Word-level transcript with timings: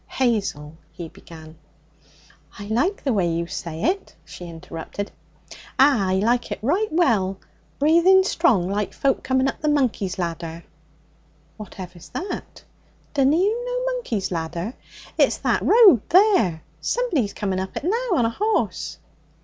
'Hazel' 0.07 0.75
he 0.91 1.09
began. 1.09 1.59
'I 2.57 2.63
like 2.69 3.03
the 3.03 3.13
way 3.13 3.29
you 3.31 3.45
say 3.45 3.83
it,' 3.83 4.15
she 4.25 4.47
interrupted. 4.49 5.11
'Ah! 5.77 6.09
I 6.09 6.13
like 6.15 6.51
it 6.51 6.57
right 6.63 6.91
well! 6.91 7.37
Breathin' 7.77 8.23
strong, 8.23 8.67
like 8.67 8.93
folk 8.95 9.21
coming 9.23 9.47
up 9.47 9.61
the 9.61 9.69
Monkey's 9.69 10.17
Ladder.' 10.17 10.63
'Whatever's 11.57 12.09
that?' 12.09 12.63
'Dunna 13.13 13.37
you 13.37 13.63
know 13.63 13.93
Monkey's 13.93 14.31
Ladder? 14.31 14.73
It's 15.19 15.37
that 15.37 15.61
road 15.61 16.01
there. 16.09 16.63
Somebody's 16.79 17.33
coming 17.35 17.59
up 17.59 17.77
it 17.77 17.83
now 17.83 18.17
on 18.17 18.25
a 18.25 18.31
horse.' 18.31 18.97